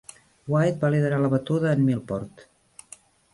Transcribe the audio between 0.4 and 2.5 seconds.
Wight va liderar la batuda en Millport.